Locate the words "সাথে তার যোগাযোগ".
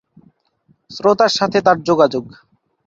1.37-2.25